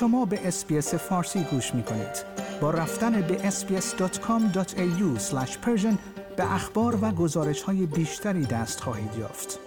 [0.00, 2.24] شما به SBS فارسی گوش می کنید.
[2.60, 5.20] با رفتن به sbs.com.au
[6.36, 9.58] به اخبار و گزارش های بیشتری دست خواهید یافت.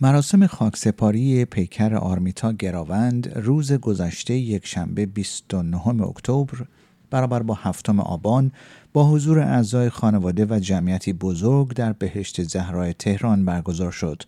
[0.00, 6.66] مراسم خاکسپاری پیکر آرمیتا گراوند روز گذشته یک شنبه 29 اکتبر
[7.10, 8.52] برابر با هفتم آبان
[8.92, 14.22] با حضور اعضای خانواده و جمعیتی بزرگ در بهشت زهرای تهران برگزار شد.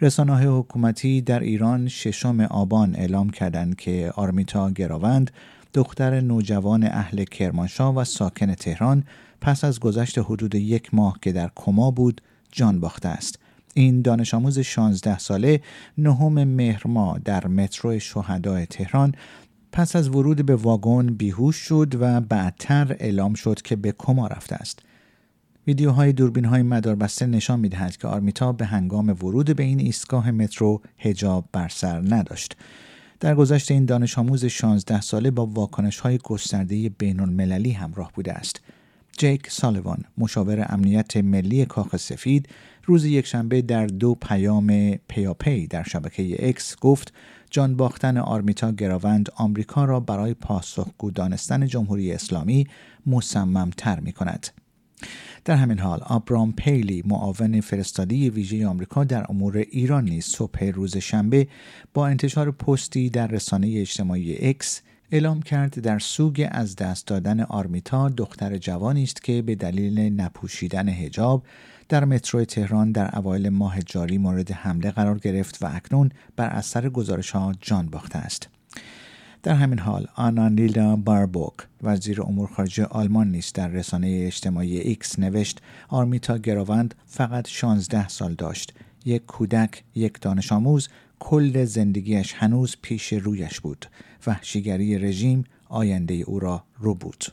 [0.00, 5.30] رسانه حکومتی در ایران ششم آبان اعلام کردند که آرمیتا گراوند
[5.74, 9.04] دختر نوجوان اهل کرمانشاه و ساکن تهران
[9.40, 12.20] پس از گذشت حدود یک ماه که در کما بود
[12.52, 13.38] جان باخته است.
[13.74, 15.60] این دانش آموز 16 ساله
[15.98, 19.14] نهم مهر ماه در مترو شهدای تهران
[19.72, 24.56] پس از ورود به واگن بیهوش شد و بعدتر اعلام شد که به کما رفته
[24.56, 24.82] است.
[25.66, 30.30] ویدیوهای دوربین های مداربسته نشان می دهد که آرمیتا به هنگام ورود به این ایستگاه
[30.30, 32.56] مترو حجاب بر سر نداشت.
[33.20, 38.32] در گذشت این دانش آموز 16 ساله با واکنش های گسترده بین المللی همراه بوده
[38.32, 38.60] است.
[39.18, 42.48] جیک سالیوان مشاور امنیت ملی کاخ سفید
[42.84, 47.12] روز یکشنبه در دو پیام پیاپی در شبکه ایکس گفت
[47.50, 52.66] جان باختن آرمیتا گراوند آمریکا را برای پاسخگو دانستن جمهوری اسلامی
[53.06, 54.46] مصممتر می کند.
[55.46, 60.96] در همین حال آبرام پیلی معاون فرستادی ویژه آمریکا در امور ایران نیز صبح روز
[60.96, 61.48] شنبه
[61.94, 68.08] با انتشار پستی در رسانه اجتماعی اکس اعلام کرد در سوگ از دست دادن آرمیتا
[68.08, 71.42] دختر جوانی است که به دلیل نپوشیدن هجاب
[71.88, 76.88] در مترو تهران در اوایل ماه جاری مورد حمله قرار گرفت و اکنون بر اثر
[76.88, 78.48] گزارش ها جان باخته است.
[79.46, 85.60] در همین حال آنالنا بربوک وزیر امور خارجه آلمان نیز در رسانه اجتماعی ایکس نوشت
[85.88, 88.74] آرمیتا گراوند فقط 16 سال داشت.
[89.04, 90.88] یک کودک یک دانش آموز
[91.18, 93.86] کل زندگیش هنوز پیش رویش بود.
[94.26, 97.24] وحشیگری رژیم آینده او را ربود.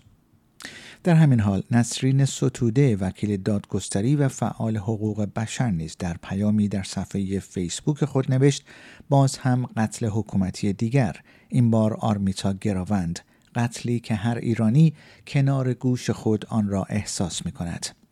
[1.03, 6.83] در همین حال نسرین ستوده وکیل دادگستری و فعال حقوق بشر نیز در پیامی در
[6.83, 8.65] صفحه فیسبوک خود نوشت
[9.09, 11.15] باز هم قتل حکومتی دیگر
[11.49, 13.19] این بار آرمیتا گراوند
[13.55, 14.93] قتلی که هر ایرانی
[15.27, 18.02] کنار گوش خود آن را احساس می کند.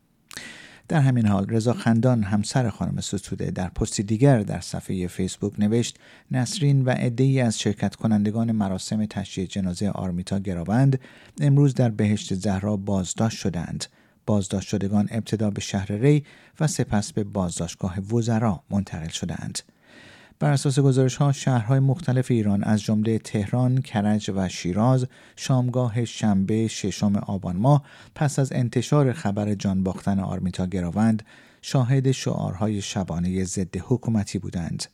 [0.91, 5.99] در همین حال رضا خندان همسر خانم ستوده در پستی دیگر در صفحه فیسبوک نوشت
[6.31, 10.99] نسرین و عدهای از شرکت کنندگان مراسم تشییع جنازه آرمیتا گراوند
[11.41, 13.85] امروز در بهشت زهرا بازداشت شدند
[14.25, 16.25] بازداشت شدگان ابتدا به شهر ری
[16.59, 19.59] و سپس به بازداشتگاه وزرا منتقل شدند
[20.41, 26.67] بر اساس گزارش ها شهرهای مختلف ایران از جمله تهران، کرج و شیراز شامگاه شنبه
[26.67, 27.83] ششم آبان ماه
[28.15, 31.23] پس از انتشار خبر جان باختن آرمیتا گراوند
[31.61, 34.85] شاهد شعارهای شبانه ضد حکومتی بودند.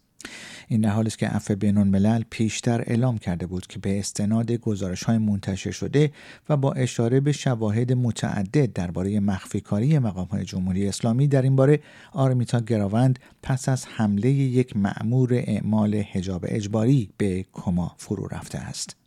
[0.68, 4.52] این در حالی است که عفو بین الملل پیشتر اعلام کرده بود که به استناد
[4.52, 6.12] گزارش های منتشر شده
[6.50, 11.56] و با اشاره به شواهد متعدد درباره مخفی کاری مقام های جمهوری اسلامی در این
[11.56, 11.80] باره
[12.14, 19.07] آرمیتا گراوند پس از حمله یک مأمور اعمال حجاب اجباری به کما فرو رفته است.